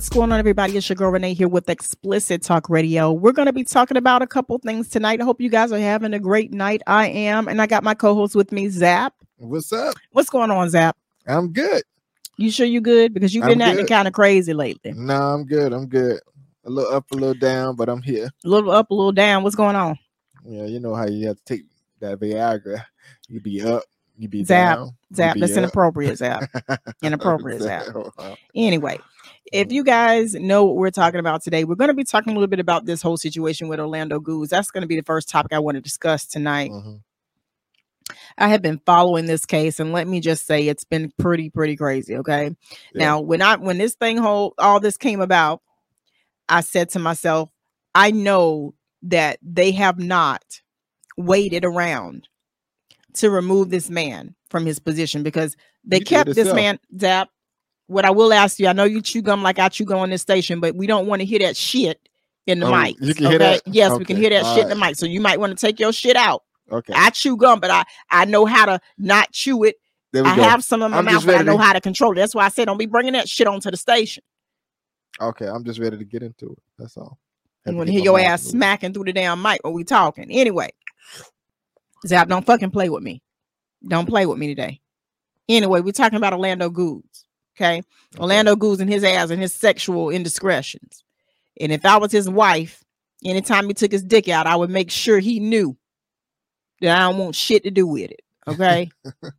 [0.00, 0.78] What's going on, everybody?
[0.78, 3.12] It's your girl Renee here with Explicit Talk Radio.
[3.12, 5.20] We're going to be talking about a couple things tonight.
[5.20, 6.80] I hope you guys are having a great night.
[6.86, 9.12] I am, and I got my co-host with me, Zap.
[9.36, 9.94] What's up?
[10.12, 10.96] What's going on, Zap?
[11.26, 11.82] I'm good.
[12.38, 13.12] You sure you good?
[13.12, 14.94] Because you've been I'm acting kind of crazy lately.
[14.96, 15.74] No, I'm good.
[15.74, 16.18] I'm good.
[16.64, 18.30] A little up, a little down, but I'm here.
[18.42, 19.42] A little up, a little down.
[19.42, 19.98] What's going on?
[20.46, 21.66] Yeah, you know how you have to take
[21.98, 22.86] that Viagra.
[23.28, 23.82] You be up,
[24.16, 24.96] you be Zap, down.
[25.14, 25.58] Zap, be that's up.
[25.58, 26.50] inappropriate, Zap.
[27.02, 27.60] Inappropriate.
[27.60, 27.84] Zap.
[28.54, 28.98] Anyway,
[29.52, 32.34] if you guys know what we're talking about today, we're going to be talking a
[32.34, 34.48] little bit about this whole situation with Orlando Gudes.
[34.48, 36.70] That's going to be the first topic I want to discuss tonight.
[36.70, 37.00] Mhm.
[38.38, 41.76] I have been following this case, and let me just say it's been pretty, pretty
[41.76, 42.16] crazy.
[42.16, 42.56] Okay.
[42.94, 43.04] Yeah.
[43.04, 45.62] Now, when I when this thing whole all this came about,
[46.48, 47.50] I said to myself,
[47.94, 50.42] I know that they have not
[51.16, 52.28] waited around
[53.14, 57.28] to remove this man from his position because they You kept this man Zap.
[57.90, 60.10] What I will ask you, I know you chew gum like I chew gum on
[60.10, 62.08] this station, but we don't want to hear that shit
[62.46, 62.94] in the Oh, mic.
[63.00, 63.62] you can hear that?
[63.66, 64.94] Yes, we can hear that shit in the mic.
[64.94, 66.44] So you might want to take your shit out.
[66.70, 69.74] Okay, I chew gum, but I I know how to not chew it.
[70.12, 70.42] there we I go.
[70.44, 72.14] have some in my I'm mouth, but I know to- how to control it.
[72.14, 74.22] That's why I said don't be bringing that shit onto the station.
[75.20, 76.58] Okay, I'm just ready to get into it.
[76.78, 77.18] That's all.
[77.66, 80.30] You want to hear your ass smacking through the damn mic when we talking.
[80.30, 80.70] Anyway,
[82.06, 83.20] Zap, don't fucking play with me.
[83.88, 84.80] Don't play with me today.
[85.48, 87.24] Anyway, we're talking about Orlando Gudes.
[87.56, 87.82] Okay.
[88.18, 91.04] Orlando Gudes and his ass and his sexual indiscretions.
[91.60, 92.82] And if I was his wife,
[93.24, 95.76] anytime he took his dick out, I would make sure he knew
[96.80, 98.22] that I don't want shit to do with it.
[98.48, 98.90] Okay.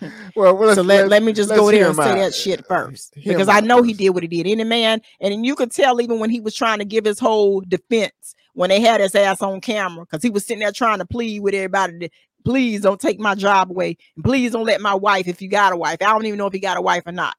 [0.34, 2.16] Well, well, so let, let's- me just go there and say out.
[2.16, 4.46] that shit first because I know he did what he did.
[4.46, 7.60] Any man, and you could tell even when he was trying to give his whole
[7.60, 11.04] defense when they had his ass on camera because he was sitting there trying to
[11.04, 11.98] plead with everybody.
[12.00, 12.08] To,
[12.44, 13.96] please don't take my job away.
[14.24, 16.52] Please don't let my wife, if you got a wife, I don't even know if
[16.52, 17.36] he got a wife or not.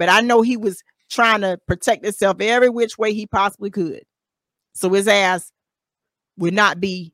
[0.00, 4.02] But I know he was trying to protect himself every which way he possibly could.
[4.72, 5.52] So his ass
[6.38, 7.12] would not be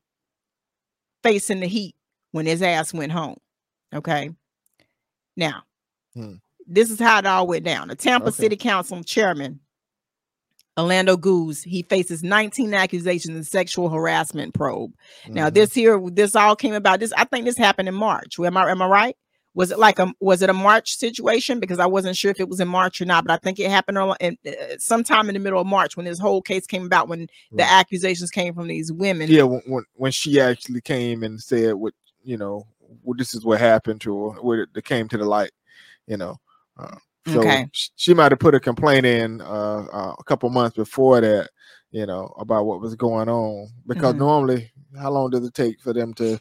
[1.21, 1.95] facing the heat
[2.31, 3.35] when his ass went home.
[3.93, 4.29] Okay.
[5.35, 5.63] Now,
[6.13, 6.35] Hmm.
[6.65, 7.89] this is how it all went down.
[7.89, 8.37] The Tampa Okay.
[8.43, 9.59] City Council chairman,
[10.79, 14.93] Orlando Gudes, he faces 19 accusations in sexual harassment probe.
[15.27, 15.53] Now, Mhm.
[15.55, 17.01] this here, this all came about.
[17.01, 18.39] This, I think this happened in March.
[18.39, 19.17] Am I am I right?
[19.57, 21.59] Was it like a was it a March situation?
[21.59, 23.71] Because I wasn't sure if it was in March or not, but I think it
[23.71, 27.07] happened in, uh, sometime in the middle of March when this whole case came about
[27.07, 27.71] when the Right.
[27.71, 29.27] accusations came from these women.
[29.31, 32.67] yeah, when, when when she actually came and said what you know,
[33.03, 35.51] well, this is what happened to her, what it came to the light,
[36.05, 36.37] you know.
[36.77, 37.67] Uh, so Okay.
[37.95, 41.49] she might have put a complaint in uh, uh, a couple months before that,
[41.89, 43.69] you know, about what was going on.
[43.87, 44.19] Because Mhm.
[44.19, 46.39] normally, how long does it take for them to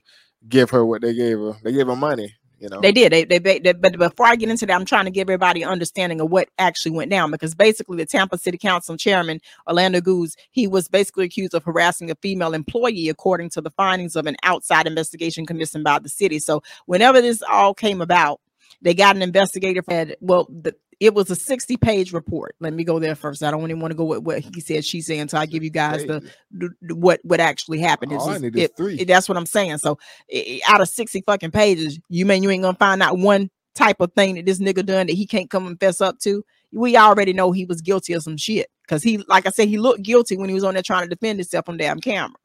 [0.50, 1.56] give her what they gave her?
[1.64, 2.80] They gave her money, you know.
[2.80, 3.12] They did.
[3.12, 6.20] They, they, they, but before I get into that, I'm trying to give everybody understanding
[6.20, 10.66] of what actually went down because basically the Tampa City Council chairman, Orlando Gudes, he
[10.66, 14.86] was basically accused of harassing a female employee according to the findings of an outside
[14.86, 16.38] investigation commissioned by the city.
[16.38, 18.40] So whenever this all came about,
[18.82, 22.54] they got an investigator had well the it was a 60 page report.
[22.60, 23.42] Let me go there first.
[23.42, 25.28] I don't even want to go with what he said, she's saying.
[25.28, 28.12] So I give you guys the, the the- what what actually happened.
[28.12, 28.98] It's All just- is it- three.
[29.00, 29.78] it- that's what I'm saying.
[29.78, 29.98] So
[30.32, 33.50] i- i- out of 60 fucking pages, you mean you ain't gonna find out one
[33.74, 36.42] type of thing that this nigga done that he can't come and fess up to?
[36.72, 38.68] We already know he was guilty of some shit.
[38.88, 41.08] Cause he, like I said, he looked guilty when he was on there trying to
[41.14, 42.38] defend himself on damn camera.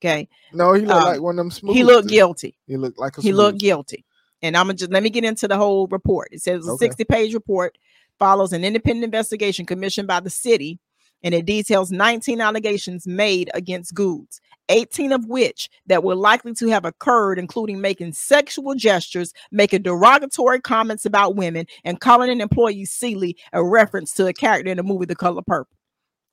[0.00, 0.28] Okay.
[0.52, 1.76] no, he looked um, like one of them smooth.
[1.76, 2.56] He looked guilty.
[2.66, 4.04] He looked like a He looked guilty.
[4.42, 6.28] And I'm gonna just let me get into the whole report.
[6.32, 7.78] It says a 60 page report
[8.18, 10.78] follows an independent investigation commissioned by the city,
[11.22, 16.68] and it details 19 allegations made against Gudes, 18 of which that were likely to
[16.68, 22.84] have occurred, including making sexual gestures, making derogatory comments about women, and calling an employee
[22.84, 25.76] Celie a reference to a character in the movie The Color Purple.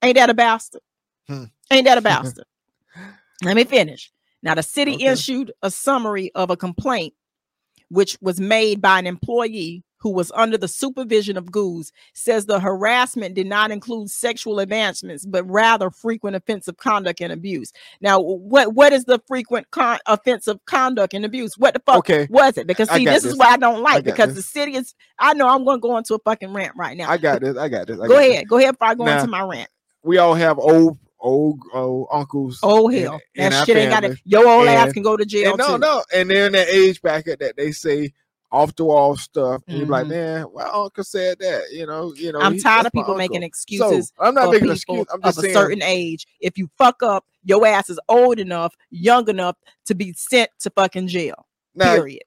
[0.01, 0.81] Ain't that a bastard?
[1.28, 1.45] Hmm.
[1.72, 2.45] Ain't that a bastard?
[3.44, 4.12] Let me finish.
[4.42, 5.07] Now, the city Okay.
[5.07, 7.13] issued a summary of a complaint
[7.89, 12.59] which was made by an employee who was under the supervision of Gudes, says the
[12.59, 17.74] harassment did not include sexual advancements, but rather frequent offensive conduct and abuse.
[18.01, 21.57] Now, what what is the frequent con- offensive conduct and abuse?
[21.57, 22.65] What the fuck Okay, was it?
[22.65, 24.95] Because see, got this, is what I don't like got because the city is.
[25.19, 27.09] I know I'm going to go into a fucking rant right now.
[27.09, 27.57] I got this.
[27.57, 28.00] I got this.
[28.00, 28.31] I go got this.
[28.31, 28.75] ahead, go ahead.
[28.75, 29.69] Before I go Now, into my rant.
[30.03, 32.60] We all have old, old, old uncles.
[32.63, 34.21] Oh hell, in that shit ain't got family.
[34.25, 35.77] Your old ass can go to jail And no, too.
[35.80, 38.12] no, and they're in that age bracket that they say
[38.51, 39.62] off the wall stuff.
[39.68, 40.12] And you're like, mm-hmm.
[40.12, 42.39] man, well, uncle said that, you know, you know.
[42.39, 44.12] I'm he- tired of people making excuses.
[44.18, 45.07] So I'm not making excuses.
[45.13, 46.25] I'm of just a certain age.
[46.39, 49.56] If you fuck up, your ass is old enough, young enough
[49.86, 51.48] to be sent to fucking jail.
[51.75, 52.24] now, Period.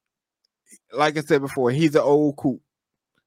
[0.93, 2.61] like I said before, he's an old coot.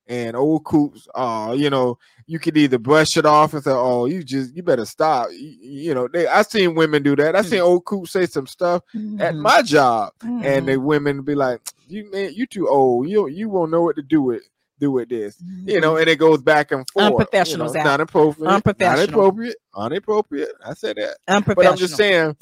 [0.08, 1.98] And old coops, uh, you know,
[2.28, 5.58] you could either brush it off and say, "Oh, you just you better stop." You,
[5.62, 7.36] you know, they I seen women do that.
[7.36, 7.66] I seen Mm.
[7.66, 8.84] old coops say some stuff
[9.20, 9.40] at Mhm.
[9.42, 10.66] my job, and Mhm.
[10.68, 13.08] the women be like, "You man, you too old.
[13.10, 14.44] You you won't know what to do with
[14.80, 17.04] do with this." You know, and it goes back and forth.
[17.04, 19.20] you Unprofessional, know, not appropriate, not Unprofessional.
[19.20, 20.52] appropriate, unappropriate.
[20.66, 21.56] I said that, unprofessional.
[21.56, 22.38] but I'm just saying.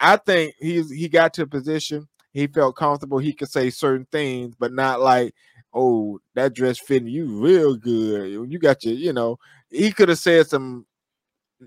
[0.00, 3.18] I think he's he got to a position he felt comfortable.
[3.18, 5.34] He could say certain things, but not like,
[5.74, 9.38] "Oh, that dress fitting you real good." You got your, you know.
[9.70, 10.86] He could have said some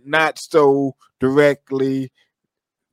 [0.06, 2.12] not so directly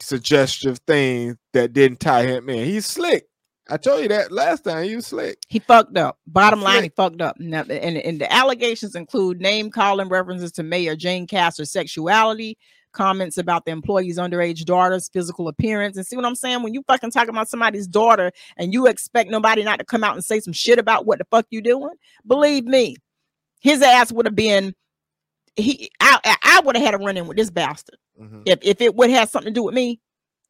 [0.00, 2.64] suggestive things that didn't tie him in.
[2.64, 3.26] He's slick.
[3.70, 4.84] I told you that last time.
[4.84, 5.38] He was slick.
[5.49, 6.19] He fucked up.
[6.26, 7.40] Bottom line, he fucked up.
[7.40, 12.58] Now, and, and the allegations include name calling references to Mayor Jane Castor's sexuality,
[12.94, 15.96] comments about the employee's underage daughter's physical appearance.
[15.99, 16.62] And see what I'm saying?
[16.62, 20.14] When you fucking talk about somebody's daughter and you expect nobody not to come out
[20.14, 21.94] and say some shit about what the fuck you doing,
[22.26, 22.96] believe me,
[23.61, 24.75] his ass would have been.
[25.56, 28.43] He, I, I- would have had a run in with this bastard Mhm.
[28.46, 30.00] if if it would have something to do with me,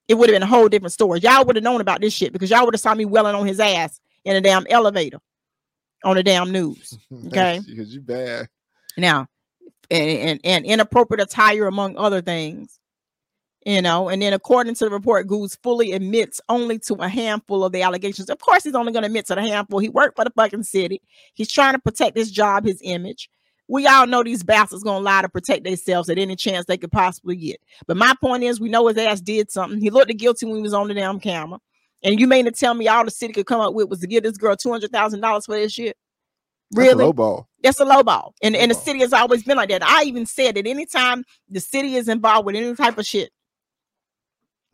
[0.07, 1.19] it would have been a whole different story.
[1.21, 3.47] Y'all would have known about this shit because y'all would have saw me welling on
[3.47, 5.19] his ass in a damn elevator
[6.05, 6.97] on the damn news.
[7.27, 7.61] Okay.
[7.67, 8.49] because you bad.
[8.97, 9.27] Now,
[9.91, 12.79] and, and and inappropriate attire among other things.
[13.67, 17.65] You know, and then according to the report, Gudes fully admits only to a handful
[17.65, 18.29] of the allegations.
[18.29, 19.79] Of course, he's only going to admit to the handful.
[19.79, 21.01] He worked for the fucking city.
[21.33, 23.31] He's trying to protect his job, his image.
[23.67, 26.93] We all know these bastards gonna lie to protect themselves at any chance they could
[26.93, 27.61] possibly get.
[27.87, 29.81] But my point is, we know his ass did something.
[29.81, 31.59] He looked guilty when he was on the damn camera.
[32.03, 34.07] And you mean to tell me all the city could come up with was to
[34.07, 35.97] give this girl two hundred thousand dollars for this shit?
[36.75, 37.05] That's a Really?
[37.05, 37.49] low ball.
[37.63, 38.35] That's a low ball.
[38.43, 38.85] And, and the ball.
[38.85, 39.83] city has always been like that.
[39.85, 43.31] I even said that anytime the city is involved with any type of shit,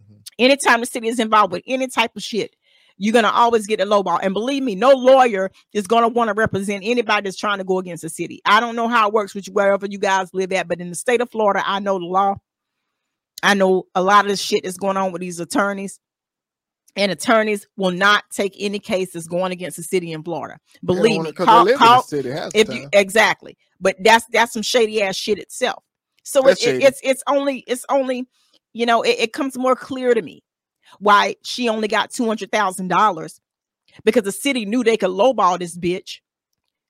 [0.03, 0.21] mm-hmm.
[0.39, 2.55] anytime the city is involved with any type of shit,
[3.03, 4.19] you're gonna always get a low ball.
[4.23, 7.79] And believe me, no lawyer is gonna want to represent anybody that's trying to go
[7.79, 8.43] against the city.
[8.45, 10.91] I don't know how it works with you wherever you guys live at, but in
[10.91, 12.37] the state of Florida, I know the law.
[13.43, 15.99] I know a lot of the shit that's going on with these attorneys.
[17.01, 20.61] And attorneys will not take any cases going against the city in Florida.
[20.87, 25.39] Believe me, call, call, city if you exactly but that's that's some shady ass shit
[25.39, 25.83] itself.
[26.23, 28.27] So it, it- it's it's only it's only
[28.73, 30.43] you know it, it comes more clear to me
[31.01, 33.41] why she only got two hundred thousand dollars
[34.05, 36.21] because the city knew they could lowball this bitch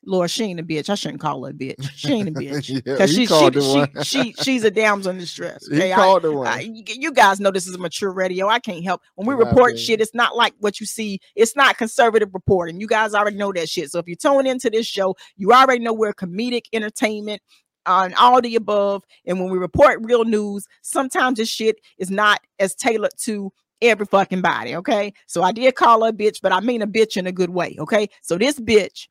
[0.06, 0.88] Lord, she ain't a bitch.
[0.88, 1.88] I shouldn't call her a bitch.
[1.94, 2.82] She ain't a bitch.
[2.84, 5.66] Because he she, she, she, she, she's a damsel in distress.
[5.68, 5.92] he Okay?
[5.92, 6.46] I- called the one.
[6.46, 8.48] I- you, guys know this is a mature radio.
[8.48, 10.00] I can't help when we report shit.
[10.00, 11.20] It's not like what you see.
[11.36, 12.80] It's not conservative reporting.
[12.80, 13.90] You guys already know that shit.
[13.90, 17.42] So if you tune into this show, you already know we're comedic entertainment
[17.86, 19.04] uh, on all the above.
[19.26, 24.06] And when we report real news, sometimes this shit is not as tailored to every
[24.06, 24.76] fucking body.
[24.76, 25.12] Okay.
[25.26, 27.50] So I did call her a bitch, but I mean a bitch in a good
[27.50, 27.76] way.
[27.78, 28.08] Okay.
[28.22, 29.08] So this bitch,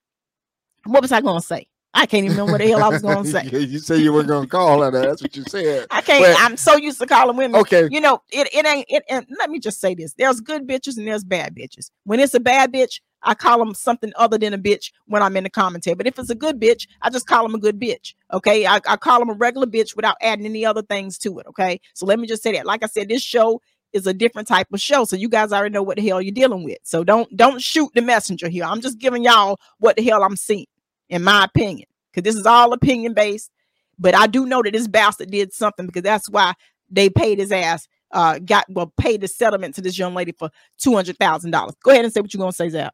[0.85, 1.67] what was I gonna say?
[1.91, 3.45] I can't even remember what the hell I was gonna say.
[3.45, 4.91] You said you were gonna call her.
[4.91, 5.07] that.
[5.07, 5.87] That's what you said.
[5.89, 6.23] I can't.
[6.23, 7.87] But- I'm so used to calling women Okay.
[7.91, 10.13] you know, it, it ain't it and let me just say this.
[10.13, 11.89] There's good bitches and there's bad bitches.
[12.03, 15.35] When it's a bad bitch, I call them something other than a bitch when I'm
[15.35, 15.95] in the commentary.
[15.95, 18.13] But if it's a good bitch, I just call them a good bitch.
[18.31, 18.65] Okay.
[18.65, 21.47] I, I call them a regular bitch without adding any other things to it.
[21.47, 21.81] Okay.
[21.95, 22.65] So let me just say that.
[22.65, 23.61] Like I said, this show
[23.93, 25.05] is a different type of show.
[25.05, 26.77] So you guys already know what the hell you're dealing with.
[26.83, 28.63] So don't don't shoot the messenger here.
[28.63, 30.67] I'm just giving y'all what the hell I'm seeing,
[31.09, 31.87] in my opinion.
[32.11, 33.51] Because this is all opinion based.
[33.97, 36.53] But I do know that this bastard did something because that's why
[36.89, 40.49] they paid his ass uh got well paid the settlement to this young lady for
[40.77, 41.75] two hundred thousand dollars.
[41.83, 42.93] Go ahead and say what you're gonna say, Zach.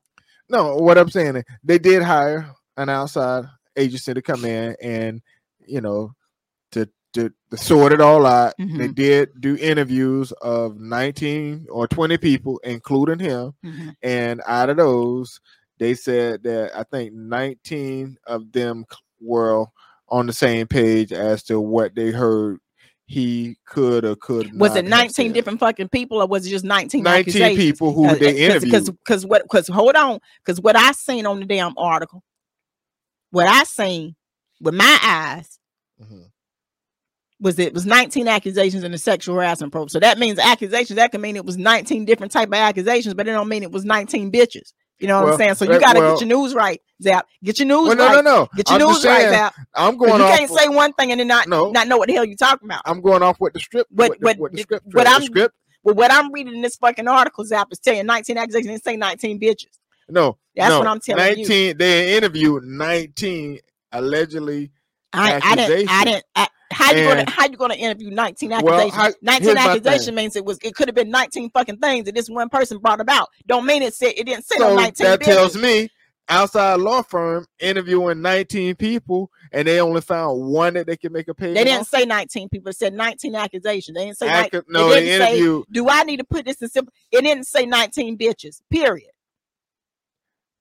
[0.49, 3.45] No, what I'm saying they did hire an outside
[3.77, 5.21] agency to come in and
[5.65, 6.13] you know
[7.15, 8.53] to to, sort it all out.
[8.57, 8.95] They Mhm.
[8.95, 13.53] did do interviews of 19 or 20 people, including him,
[14.03, 15.39] and out of those,
[15.79, 18.85] they said that I think 19 of them
[19.19, 19.65] were
[20.09, 22.59] on the same page as to what they heard
[23.07, 25.33] he could or could Was it 19 said.
[25.33, 28.71] different fucking people or was it just 19 19 people who Uh, they Because interviewed.
[28.71, 32.23] because because what because hold on because what I seen on the damn article,
[33.31, 34.15] what I seen
[34.61, 35.59] with my eyes
[36.01, 36.31] Mhm.
[37.45, 39.89] Was it was 19 accusations in the sexual harassment probe.
[39.91, 40.97] So that means accusations.
[40.97, 43.71] That can mean it was 19 different type of accusations, but it don't mean it
[43.71, 44.73] was 19 bitches.
[44.99, 45.55] You know what Well, I'm saying?
[45.55, 47.27] So you gotta well- get your news right, Zap.
[47.43, 48.15] Get your news Well, no, right.
[48.15, 48.47] no, no.
[48.55, 49.53] Get your I'm news just right, saying, Zap.
[49.75, 51.69] I'm going You can't say one thing and then not No.
[51.71, 52.81] not know what the hell you're talking about.
[52.85, 53.91] I'm going off what the script.
[53.91, 54.85] What- what, what- what the script.
[54.91, 55.53] what I'm- script.
[55.83, 58.81] Well, what I'm reading in this fucking article, Zap, is telling you 19 accusations and
[58.83, 59.77] say 19 bitches.
[60.09, 61.45] No, That's no, what I'm telling you.
[61.47, 63.59] 19, They interviewed 19
[63.91, 64.71] allegedly.
[65.13, 65.89] I, I didn't.
[65.89, 66.25] I didn't.
[66.35, 69.15] I, how you gonna how you gonna interview 19 Well, accusations?
[69.21, 72.15] 19 here's my accusation means it was it could have been 19 fucking things that
[72.15, 73.29] this one person brought about.
[73.47, 75.89] Don't mean it said it didn't say So 19 that tells me
[76.27, 81.27] outside law firm interviewing 19 people and they only found one that they could make
[81.27, 81.53] a pay.
[81.53, 82.69] They didn't say 19 people.
[82.69, 83.95] It said 19 accusations.
[83.95, 86.45] They didn't say Accu- nine- no, they they didn't say, Do I need to put
[86.45, 86.93] this in simple?
[87.11, 88.61] It didn't say 19 bitches.
[88.69, 89.11] Period.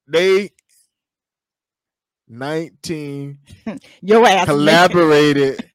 [0.06, 0.50] they
[2.28, 3.38] 19
[4.02, 4.46] Your ass.
[4.46, 5.70] collaborated.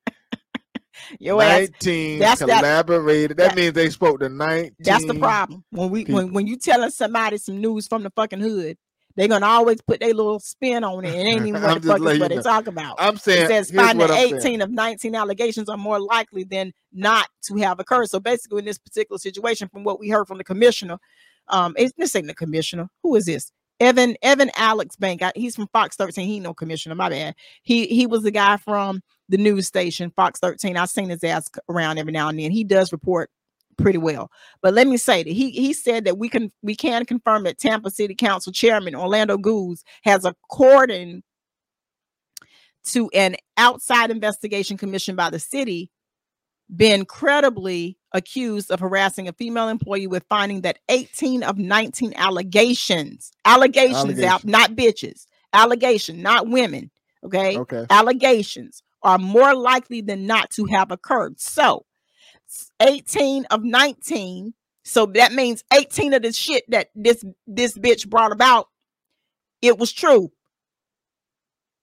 [1.19, 1.69] Your ass.
[1.81, 3.37] 19 That's that- collaborated.
[3.37, 4.71] That, that- means they spoke to 19.
[4.79, 5.63] That's the problem.
[5.71, 8.77] When we when when you telling somebody some news from the fucking hood,
[9.15, 11.13] they're gonna always put their little spin on it.
[11.13, 12.41] It ain't even I'm what the fuck is what they know.
[12.41, 12.95] talk about.
[12.99, 14.61] I'm saying It says finding 18 saying.
[14.61, 18.09] of 19 allegations are more likely than not to have occurred.
[18.09, 20.97] So basically, in this particular situation, from what we heard from the commissioner,
[21.49, 22.89] um, it's, this ain't the commissioner.
[23.03, 23.51] Who is this?
[23.81, 25.21] Evan Evan Axelbank.
[25.21, 26.27] I- He's from Fox 13.
[26.27, 26.95] He no commissioner.
[26.95, 27.35] My bad.
[27.63, 30.75] He he was the guy from the news station Fox 13.
[30.75, 32.51] I've seen his ass around every now and then.
[32.51, 33.29] He does report
[33.77, 34.29] pretty well.
[34.61, 37.57] But let me say that he he said that we can we can confirm that
[37.57, 41.23] Tampa City Council Chairman Orlando Gudes has according
[42.85, 45.91] to an outside investigation commissioned by the city
[46.75, 53.31] been credibly accused of harassing a female employee with finding that 18 of 19 allegations
[53.45, 56.89] allegations out not bitches allegation not women
[57.23, 57.85] okay Okay.
[57.89, 61.39] allegations are more likely than not to have occurred.
[61.39, 61.85] So,
[62.81, 64.53] 18 of 19.
[64.83, 68.69] So that means 18 of the shit that this this bitch brought about,
[69.61, 70.31] it was true.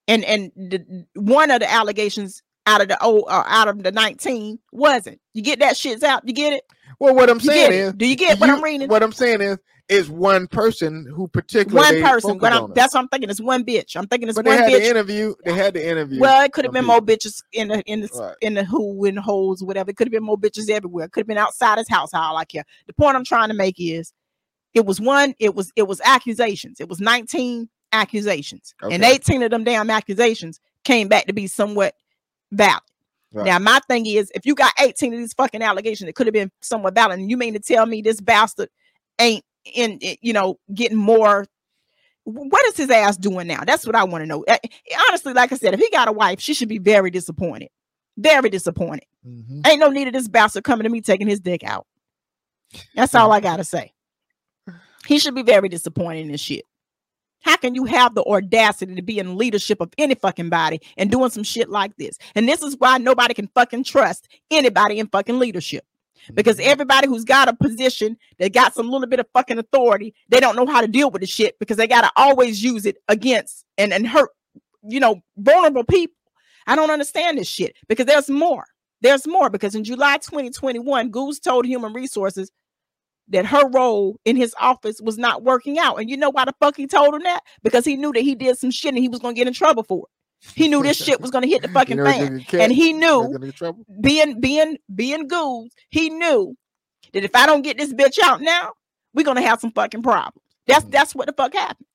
[0.09, 3.93] And and the, one of the allegations out of the oh uh, out of the
[3.93, 5.21] 19 wasn't.
[5.35, 6.27] You get that shit's out.
[6.27, 6.65] You get it?
[6.99, 7.93] Well, what I'm You saying is.
[7.95, 8.89] Do you get what you- I'm reading?
[8.89, 9.59] What I'm saying is,
[9.89, 12.39] is one person who particularly one person.
[12.39, 13.31] But I'm, on that's what I'm thinking.
[13.31, 13.95] It's one bitch.
[13.97, 14.79] I'm thinking it's But one they had bitch.
[14.81, 15.35] the interview.
[15.45, 16.21] They had the interview.
[16.21, 18.35] Well, it could have been more bitches in the in the Right.
[18.41, 19.91] in the who in the holes, whatever.
[19.91, 21.09] It could have been more bitches everywhere.
[21.09, 22.11] Could have been outside his house.
[22.13, 22.65] How I care.
[22.89, 24.13] The point I'm trying to make is,
[24.75, 25.35] it was one.
[25.39, 26.81] It was it was accusations.
[26.81, 31.95] It was 19 accusations, and 18 of them damn accusations came back to be somewhat
[32.57, 32.83] valid.
[33.33, 33.45] Right.
[33.47, 36.35] Now, my thing is, if you got 18 of these fucking allegations, it could have
[36.35, 37.19] been somewhat valid.
[37.19, 38.69] And you mean to tell me this bastard
[39.19, 39.45] ain't
[39.75, 41.45] in, in you know, getting more
[42.25, 43.63] what is his ass doing now?
[43.65, 44.43] That's what I want to know.
[44.43, 44.59] Eh,
[45.09, 47.69] Honestly, like I said, if he got a wife, she should be very disappointed.
[48.17, 49.05] Very disappointed.
[49.25, 49.65] Mhm.
[49.65, 51.87] Ain't no need of this bastard coming to me taking his dick out.
[52.97, 53.93] That's all I gotta say.
[55.07, 56.65] He should be very disappointed in this shit.
[57.47, 61.13] How can you have the audacity to be in leadership of any fucking body and
[61.13, 62.19] doing some shit like this?
[62.35, 65.85] And this is why nobody can fucking trust anybody in fucking leadership
[66.35, 66.67] because Mhm.
[66.67, 70.57] everybody who's got a position that got some little bit of fucking authority, they don't
[70.57, 73.93] know how to deal with the shit because they gotta always use it against and,
[73.95, 74.31] and hurt,
[74.83, 76.17] you know, vulnerable people.
[76.67, 78.65] I don't understand this shit because there's more.
[79.03, 82.51] There's more because in July 2021, Gudes told Human Resources
[83.29, 85.97] that her role in his office was not working out.
[86.01, 87.41] And you know why the fuck he told him that?
[87.63, 89.83] Because he knew that he did some shit and he was gonna get in trouble
[89.83, 90.55] for it.
[90.55, 92.45] He knew this shit was gonna hit the fucking fan.
[92.53, 93.85] And he knew gonna get in trouble.
[94.01, 96.57] being being being goose, he knew
[97.13, 98.73] that if I don't get this bitch out now,
[99.15, 100.43] we're gonna have some fucking problems.
[100.67, 100.91] That's Mhm.
[100.93, 101.87] that's what the fuck happened.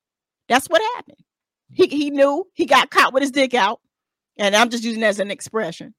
[0.49, 1.17] That's what happened.
[1.71, 3.79] He he knew he got caught with his dick out,
[4.37, 5.93] and I'm just using that as an expression.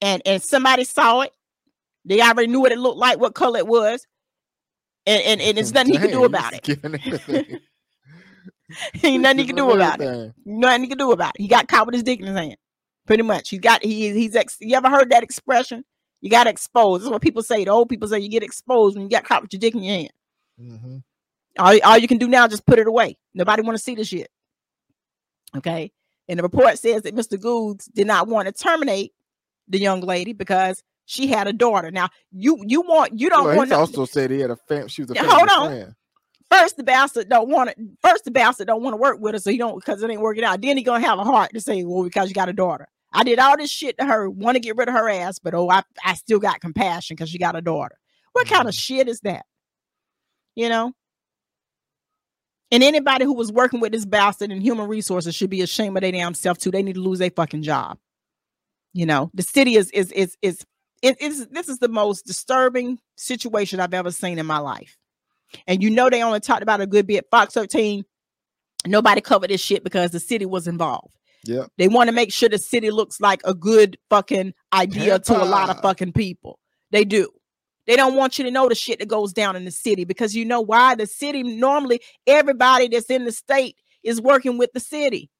[0.00, 1.32] And and somebody saw it.
[2.06, 4.06] They already knew what it looked like, what color it was,
[5.06, 7.62] and and, and there's nothing he could Dang, do about it.
[9.04, 10.34] Ain't nothing he can do about it.
[10.44, 11.42] Nothing he can do about it.
[11.42, 12.56] He got caught with his dick in his hand.
[13.06, 13.50] Pretty much.
[13.50, 15.84] He got he he's ex you ever heard that expression?
[16.20, 17.02] You got exposed.
[17.02, 17.64] This is what people say.
[17.64, 19.82] The old people say you get exposed when you got caught with your dick in
[19.82, 20.12] your hand.
[20.60, 21.02] Mhm.
[21.58, 23.16] All, all you can do now is just put it away.
[23.34, 24.28] Nobody want to see this shit.
[25.56, 25.92] Okay.
[26.28, 27.38] And the report says that Mr.
[27.38, 29.12] Gudes did not want to terminate
[29.68, 31.90] the young lady because she had a daughter.
[31.90, 34.88] Now you you want you don't Well, want no- also said he had a fam.
[34.88, 35.68] She was a family hold on.
[35.68, 35.94] friend.
[36.50, 37.78] first the bastard don't want it.
[38.02, 40.20] First the bastard don't want to work with her, so he don't because it ain't
[40.20, 40.60] working out.
[40.60, 42.88] Then he gonna have a heart to say, well, because you got a daughter.
[43.12, 45.54] I did all this shit to her, want to get rid of her ass, but
[45.54, 47.96] oh, I, I still got compassion because she got a daughter.
[48.32, 48.94] What kind of mm-hmm.
[48.94, 49.46] shit is that?
[50.54, 50.92] You know?
[52.70, 56.02] And anybody who was working with this bastard in human resources should be ashamed of
[56.02, 56.70] their damn self too.
[56.70, 57.98] They need to lose their fucking job.
[58.92, 60.64] You know, the city is is is is
[61.02, 64.96] it is this is the most disturbing situation I've ever seen in my life.
[65.66, 67.26] And you know they only talked about a good bit.
[67.30, 68.04] Fox 13,
[68.86, 71.14] nobody covered this shit because the city was involved.
[71.44, 71.66] Yeah.
[71.78, 75.44] They want to make sure the city looks like a good fucking idea to a
[75.44, 76.58] lot of fucking people.
[76.90, 77.28] They do.
[77.86, 80.34] They don't want you to know the shit that goes down in the city because
[80.34, 80.96] you know why?
[80.96, 85.30] The city normally everybody that's in the state is working with the city.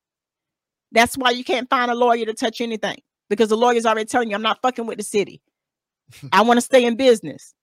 [0.92, 4.30] That's why you can't find a lawyer to touch anything because the lawyer's already telling
[4.30, 5.42] you I'm not fucking with the city.
[6.32, 7.54] I want to stay in business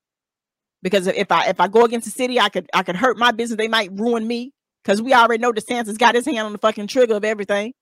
[0.81, 3.31] because if I if I go against the city, I could I could hurt my
[3.31, 3.57] business.
[3.57, 4.53] They might ruin me.
[4.83, 7.73] because we already know DeSantis got his hand on the fucking trigger of everything.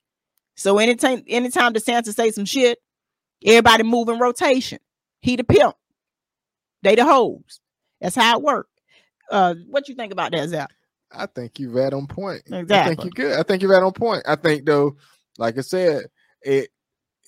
[0.55, 2.77] So anytime, anytime DeSantis say some shit,
[3.43, 4.79] everybody move in rotation.
[5.21, 5.75] He the pimp,
[6.83, 7.59] they the hoes.
[8.00, 8.69] That's how it works.
[9.29, 10.69] Uh, what you think about that, Zach?
[11.11, 12.43] I think you've had on point.
[12.51, 12.75] Exactly.
[12.75, 13.39] I think you're good.
[13.39, 14.23] I think you've had on point.
[14.25, 14.97] I think though,
[15.38, 16.05] like I said,
[16.41, 16.69] it.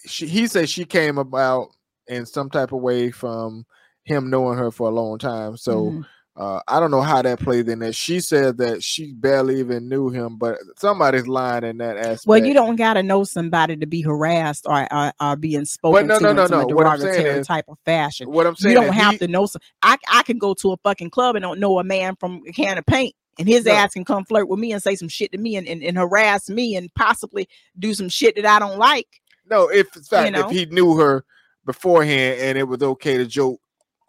[0.05, 1.69] She, he said she came about
[2.07, 3.65] in some type of way from
[4.03, 5.55] him knowing her for a long time.
[5.55, 6.05] So Mhm.
[6.35, 7.93] uh, I don't know how that played in there.
[7.93, 12.23] She said that she barely even knew him, but somebody's lying in that aspect.
[12.25, 16.17] Well, you don't gotta know somebody to be harassed or or, or being spoken no,
[16.17, 16.75] to no, in no, some no.
[16.75, 18.29] What I'm saying derogatory is- type of fashion.
[18.31, 19.61] What I'm saying, You don't have he- to know some.
[19.81, 22.51] I I can go to a fucking club and don't know a man from a
[22.51, 23.71] can of paint, and his No.
[23.71, 25.97] ass can come flirt with me and say some shit to me and, and, and
[25.97, 27.47] harass me and possibly
[27.79, 29.07] do some shit that I don't like.
[29.49, 30.47] No, if in fact know?
[30.47, 31.25] if he knew her
[31.65, 33.59] beforehand and it was okay to joke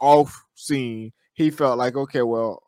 [0.01, 2.63] off scene, he felt like okay, well,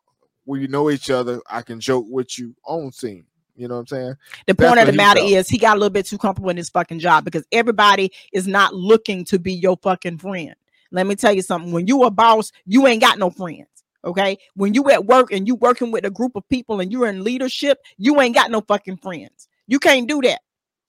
[0.45, 1.41] we know each other.
[1.49, 3.25] I can joke with you on scene.
[3.55, 4.15] You know what I'm saying?
[4.45, 5.31] The That's point of the matter felt.
[5.31, 8.47] is he got a little bit too comfortable in his fucking job because everybody is
[8.47, 10.53] not looking to be your fucking friend.
[10.91, 11.71] Let me tell you something.
[11.71, 13.67] When you a boss, you ain't got no friends.
[14.05, 14.37] Okay.
[14.55, 17.23] When you at work and you working with a group of people and you're in
[17.23, 19.49] leadership, you ain't got no fucking friends.
[19.67, 20.41] You can't do that.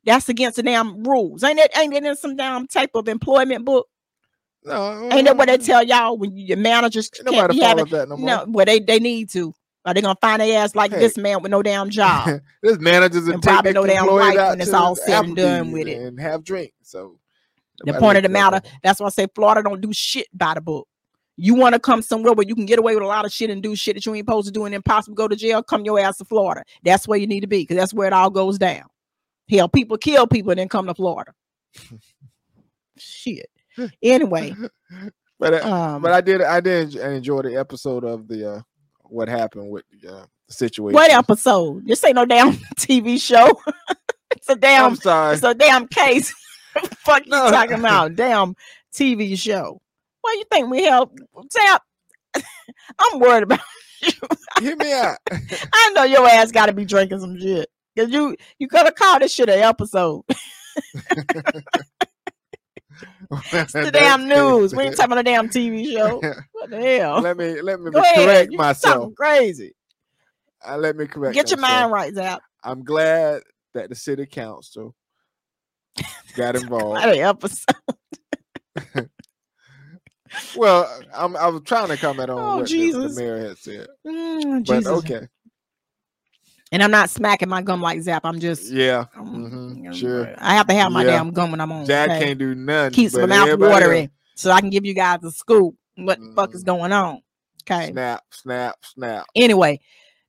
[0.08, 1.44] That's against the damn rules.
[1.44, 3.86] Ain't that ain't that in some damn type of employment book?
[4.64, 8.08] No, Ain't that what they tell y'all when you- your managers can't be having that
[8.08, 8.26] no more.
[8.26, 9.54] no, well they they need to.
[9.84, 10.98] Are they gonna find their ass like Hey.
[10.98, 12.40] this man with no damn job?
[12.62, 15.98] this managers and, probably no damn wife when it's all said and done with it.
[16.00, 16.74] and have drinks.
[16.84, 17.18] So
[17.84, 18.66] The point of the matter, that.
[18.82, 20.88] that's why I say Florida don't do shit by the book.
[21.36, 23.50] You want to come somewhere where you can get away with a lot of shit
[23.50, 25.62] and do shit that you ain't supposed to do and then possibly go to jail,
[25.62, 26.64] come your ass to Florida.
[26.82, 28.84] That's where you need to be because that's where it all goes down.
[29.50, 31.32] Hell, people kill people and then come to Florida.
[32.96, 33.48] shit.
[34.02, 34.54] Anyway,
[35.40, 38.60] But uh, um, but I did I did enjoy the episode of the uh
[39.04, 40.94] what happened with the uh, situation.
[40.94, 41.86] what episode?
[41.86, 43.48] This ain't no damn TV show.
[44.32, 45.34] it's a damn I'm sorry.
[45.34, 46.34] it's a damn case.
[46.98, 47.50] Fuck you No.
[47.52, 48.16] talking about?
[48.16, 48.56] Damn
[48.92, 49.80] TV show.
[50.22, 51.16] What you think we help?
[51.50, 51.82] Tap.
[52.98, 53.60] I'm worried about
[54.02, 54.10] you.
[54.60, 55.18] Hear me out.
[55.30, 58.94] I know your ass got to be drinking some shit because you you could have
[58.94, 60.22] called this shit an episode.
[63.52, 64.74] It's the damn news.
[64.74, 66.20] We ain't talking about a damn TV show.
[66.52, 67.20] What the hell?
[67.20, 69.14] let me let me Go correct myself.
[69.14, 69.74] crazy.
[70.66, 71.34] Uh, let me correct.
[71.34, 72.40] Get your mind right, Zap.
[72.64, 73.42] I'm glad
[73.74, 74.94] that the city council
[76.36, 77.00] got involved.
[77.00, 77.76] What an episode.
[80.56, 83.86] well, I'm I was trying to comment on Oh, what the- the, mayor had said,
[84.06, 84.86] Mm, but Jesus.
[85.04, 85.28] okay,
[86.70, 88.24] And I'm not smacking my gum like Zap.
[88.24, 88.70] I'm just.
[88.70, 90.34] yeah, mhm, sure.
[90.38, 91.12] I have to have my Yeah.
[91.12, 91.86] damn gum when I'm on.
[91.86, 92.26] Jack okay?
[92.26, 92.92] can't do nothing.
[92.92, 96.32] keeps my mouth watery else, so I can give you guys a scoop what the
[96.36, 96.66] fuck is Mhm.
[96.66, 97.20] going on.
[97.62, 97.90] Okay.
[97.92, 99.26] Snap, snap, snap.
[99.34, 99.80] Anyway,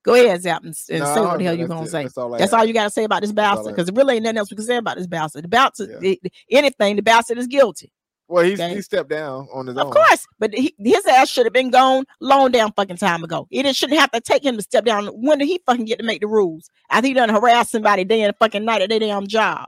[0.04, 1.90] go ahead, Zap, and, and No, say what the hell that's you gonna it.
[1.90, 2.04] say.
[2.04, 4.38] That's all, That's all you gotta say about this bastard, because there really ain't nothing
[4.38, 5.44] else we can say about this bastard.
[5.44, 6.14] The bastard, Yeah.
[6.50, 7.92] anything, the bastard is guilty,
[8.30, 8.76] Well, he's, Okay.
[8.76, 9.88] he stepped down on his of own.
[9.88, 10.28] Of course.
[10.38, 13.48] But he, his ass should have been gone long damn fucking time ago.
[13.50, 15.08] It didn't- shouldn't have to take him to step down.
[15.08, 16.70] When did he fucking get to make the rules?
[16.92, 19.68] After he done harass somebody day and fucking night at their damn job.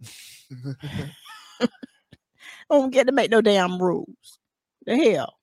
[2.70, 4.38] Don't get to make no damn rules.
[4.84, 5.37] The hell.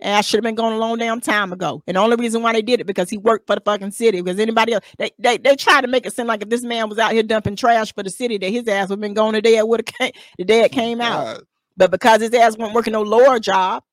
[0.00, 1.82] And I should have been gone a long damn time ago.
[1.86, 4.20] And the only reason why they did it because he worked for the fucking city.
[4.20, 6.88] Because anybody else, they they, they try to make it seem like if this man
[6.88, 9.32] was out here dumping trash for the city, that his ass would have been gone
[9.32, 11.42] the day it would have came the day it oh, came out.
[11.78, 13.84] But because his ass wasn't working no lower job,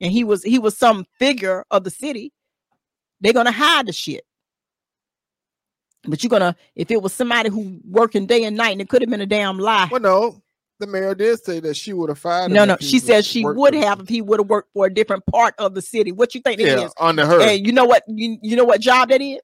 [0.00, 2.32] and he was he was some figure of the city,
[3.20, 4.24] they're gonna hide the shit.
[6.04, 9.02] But you're gonna if it was somebody who working day and night, and it could
[9.02, 9.88] have been a damn lie.
[9.90, 10.42] Well, no,
[10.78, 12.50] the mayor did say that she would have fired.
[12.50, 15.24] No, no, she said she would have if he would have worked for a different
[15.26, 16.12] part of the city.
[16.12, 16.82] What you think it is?
[16.82, 17.40] Yeah, under her.
[17.40, 18.02] And you know what?
[18.06, 19.40] You, you know what job that is?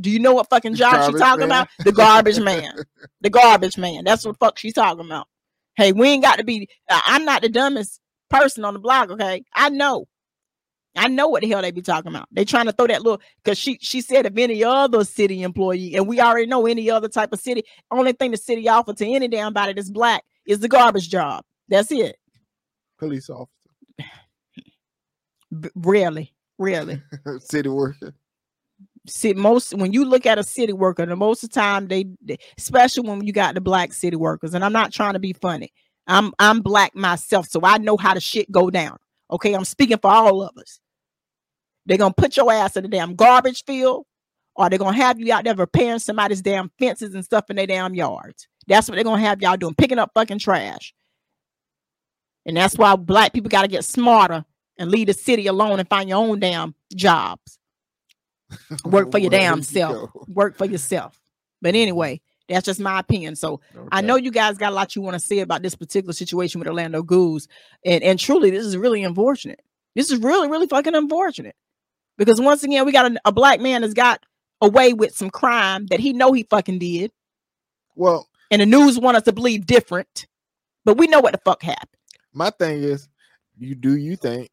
[0.00, 1.48] Do you know what fucking job she Garbage talking man.
[1.48, 1.68] about?
[1.84, 2.74] The garbage man.
[3.20, 4.04] The garbage man.
[4.04, 5.26] That's what fuck she's talking about.
[5.76, 6.68] Hey, we ain't got to be.
[6.88, 9.10] I'm not the dumbest person on the block.
[9.10, 10.06] Okay, I know.
[10.96, 12.28] I know what the hell they be talking about.
[12.32, 15.94] They trying to throw that little because she she said if any other city employee,
[15.94, 19.06] and we already know any other type of city, only thing the city offer to
[19.06, 21.44] any damn body that's black is the garbage job.
[21.68, 22.16] That's it.
[22.98, 23.48] police officer,
[25.74, 27.02] really, really.
[27.40, 28.14] city worker.
[29.08, 32.04] see most when you look at a city worker the most of the time they,
[32.22, 35.32] they- especially when you got the black city workers and i'm not trying to be
[35.32, 35.72] funny
[36.06, 38.96] i'm i'm black myself so i know how the shit go down
[39.30, 40.80] okay i'm speaking for all of us
[41.86, 44.04] they're gonna put your ass in the damn garbage field
[44.56, 47.66] or they're gonna have you out there repairing somebody's damn fences and stuff in their
[47.66, 50.94] damn yards that's what they're gonna have y'all doing picking up fucking trash
[52.46, 54.44] and that's why black people got to get smarter
[54.78, 57.58] and leave the city alone and find your own damn jobs
[58.84, 60.12] Work for your damn you self.
[60.12, 60.24] go.
[60.28, 61.20] Work for yourself.
[61.62, 61.82] But mm-hmm.
[61.82, 63.36] anyway, that's just my opinion.
[63.36, 63.60] So
[63.92, 66.58] I know you guys got a lot you want to say about this particular situation
[66.58, 67.46] with Orlando Gudes,
[67.84, 69.60] and and truly, this is really unfortunate.
[69.94, 71.54] This is really, really fucking unfortunate
[72.16, 74.24] because once again, we got a, a black man that's got
[74.60, 77.12] away with some crime that he know he fucking did,
[77.94, 80.26] Well, and the news want us to believe different,
[80.84, 81.88] but we know what the fuck happened.
[82.32, 83.08] my thing is,
[83.58, 84.50] you do you think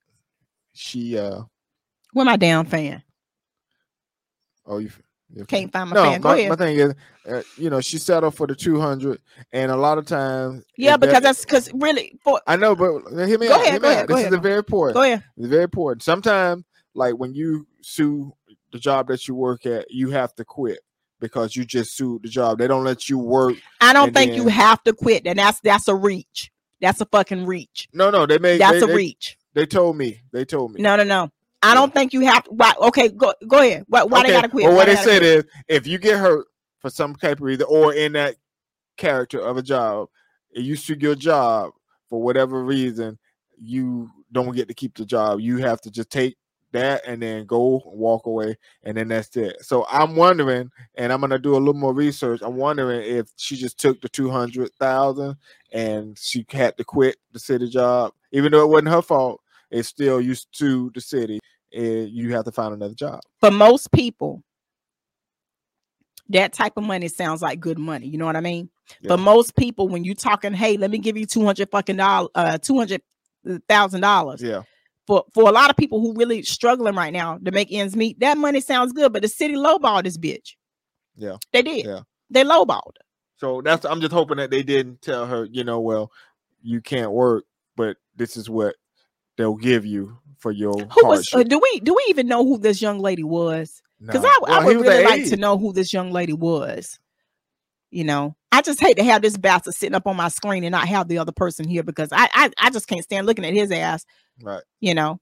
[0.74, 1.42] she uh
[2.14, 3.02] Where my damn fan
[4.66, 4.90] oh you
[5.48, 6.22] can't find my no, fan.
[6.22, 6.50] Go my, ahead.
[6.50, 6.94] my thing is,
[7.30, 9.20] uh, you know, she settled for the two hundred,
[9.52, 12.76] and a lot of times, yeah, if that- because that's because really, for I know,
[12.78, 13.60] but hear me Go out.
[13.62, 14.08] ahead, hear go me ahead, out.
[14.08, 14.96] go This ahead, is a very important.
[14.96, 15.24] go ahead.
[15.36, 16.04] It's very important.
[16.04, 18.32] Sometimes, like when you sue
[18.72, 20.80] the job that you work at, you have to quit
[21.20, 22.60] because you just sued the job.
[22.60, 23.56] They don't let you work.
[23.82, 26.52] I don't think you have to quit, and that's that's a reach.
[26.82, 27.88] That's a fucking reach.
[27.94, 28.62] No, no, they made.
[28.62, 29.38] That's they, a they, reach.
[29.54, 30.22] They told me.
[30.32, 30.82] They told me.
[30.82, 31.32] No, no, no.
[31.64, 31.74] I Yeah.
[31.76, 32.52] don't think you have to.
[32.52, 32.74] Why?
[32.80, 33.86] Okay, go go ahead.
[33.88, 34.66] Why, why they gotta quit?
[34.66, 35.46] Well, what they gotta said quit?
[35.46, 36.46] is, if you get hurt
[36.80, 38.36] for some type of reason, or in that
[38.98, 40.10] character of a job,
[40.56, 41.72] and you sue your job
[42.10, 43.18] for whatever reason,
[43.60, 45.40] you don't get to keep the job.
[45.40, 46.38] You have to just take
[46.78, 49.64] that and then go walk away, and then that's it.
[49.64, 52.42] So I'm wondering, and I'm gonna do a little more research.
[52.44, 55.38] I'm wondering if she just took the two hundred thousand
[55.72, 59.42] and she had to quit the city job, even though it wasn't her fault.
[59.70, 61.40] It's still you to the city,
[61.74, 63.20] and you have to find another job.
[63.40, 64.44] For most people,
[66.30, 68.08] that type of money sounds like good money.
[68.08, 68.70] You know what I mean?
[69.02, 69.10] Yeah.
[69.10, 72.30] For most people, when you're talking, hey, let me give you two hundred fucking dollars,
[72.36, 73.02] uh, two hundred
[73.68, 74.42] thousand dollars.
[74.42, 74.62] Yeah.
[75.08, 78.20] For for a lot of people who really struggling right now to make ends meet,
[78.20, 79.14] that money sounds good.
[79.14, 80.56] But the city lowballed this bitch.
[81.16, 81.38] Yeah.
[81.52, 81.86] they did.
[81.86, 82.02] Yeah.
[82.30, 82.98] They lowballed.
[83.38, 86.12] So that's I'm just hoping that they didn't tell her, you know, well,
[86.62, 88.76] you can't work, but this is what
[89.38, 91.32] they'll give you for your Who was?
[91.34, 91.50] Uh, hardship.
[91.50, 93.82] do we do we even know who this young lady was?
[94.00, 94.30] Because Nah.
[94.30, 97.00] I, Well, I would really like to know who this young lady was.
[97.98, 100.72] You know, I just hate to have this bastard sitting up on my screen and
[100.72, 103.56] not have the other person here because I I, I just can't stand looking at
[103.56, 104.06] his ass.
[104.40, 104.62] Right.
[104.82, 105.20] You know,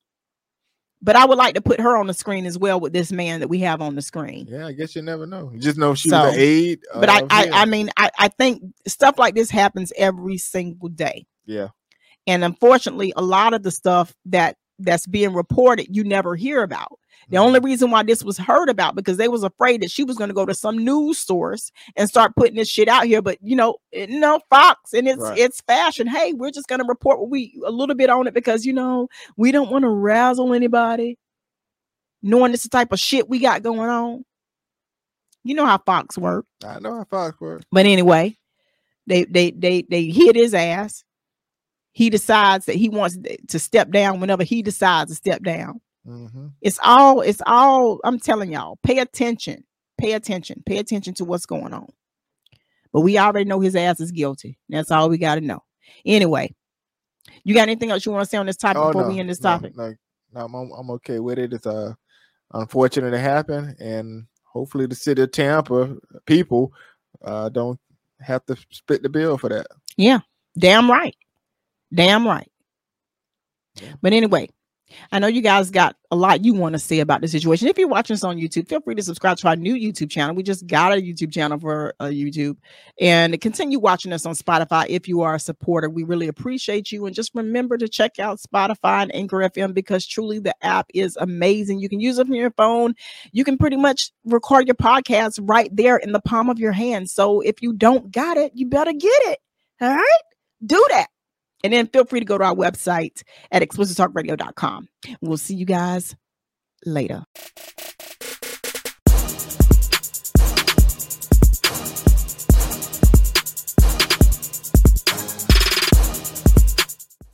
[1.02, 3.40] but I would like to put her on the screen as well with this man
[3.40, 4.46] that we have on the screen.
[4.50, 5.52] Yeah, I guess you never know.
[5.54, 6.80] You just know she So, was an aide.
[6.94, 7.50] But I I.
[7.54, 11.28] I mean I I think stuff like this happens every single day.
[11.46, 11.70] yeah,
[12.28, 17.00] and unfortunately a lot of the stuff that that's being reported you never hear about
[17.30, 20.18] the only reason why this was heard about because they was afraid that she was
[20.18, 23.38] going to go to some news source and start putting this shit out here but
[23.42, 25.38] you know it- you know fox and it's Right.
[25.38, 28.34] it's fashion hey we're just going to report what we a little bit on it
[28.34, 29.08] because you know
[29.38, 31.18] we don't want to razzle anybody
[32.22, 34.26] knowing this type of shit we got going on
[35.44, 37.66] you know how fox work I know how Fox works.
[37.72, 38.36] but anyway,
[39.08, 41.04] they they they they hit his ass.
[41.96, 43.18] He decides that he wants
[43.50, 45.82] to step down whenever he decides to step down.
[46.06, 49.66] hmm It's all it's all I'm telling y'all, pay attention.
[49.98, 50.64] Pay attention.
[50.66, 51.88] Pay attention to what's going on.
[52.94, 54.60] But we already know his ass is guilty.
[54.70, 55.64] That's all we got to know.
[56.06, 56.54] Anyway,
[57.44, 59.20] you got anything else you want to say on this topic Oh before no, we
[59.20, 59.76] end this no, topic?
[59.76, 59.96] no,
[60.34, 61.54] no, I'm, I'm okay with it.
[61.54, 61.94] It's uh
[62.54, 65.96] unfortunate it happened, and hopefully the city of Tampa
[66.28, 66.74] people
[67.24, 67.80] uh don't
[68.22, 69.68] have to split the bill for that.
[69.98, 70.20] Yeah,
[70.58, 71.16] damn right.
[71.94, 72.50] Damn right.
[74.02, 74.50] But anyway,
[75.12, 77.68] I know you guys got a lot you want to say about the situation.
[77.68, 80.36] If you're watching us on YouTube, feel free to subscribe to our new YouTube channel.
[80.36, 82.58] We just got a YouTube channel for uh, YouTube
[83.02, 85.90] and continue watching us on Spotify if you are a supporter.
[85.90, 87.06] We really appreciate you.
[87.06, 91.18] And just remember to check out Spotify and Anchor FM because truly the app is
[91.18, 91.80] amazing.
[91.80, 92.94] You can use it from your phone.
[93.32, 97.10] You can pretty much record your podcast right there in the palm of your hand.
[97.10, 99.40] So if you don't got it, you better get it.
[99.82, 100.22] All right?
[100.66, 101.08] Do that.
[101.64, 104.88] And then feel free to go to our website at explicittalkradio.com.
[105.22, 106.16] We'll see you guys
[106.86, 107.24] later.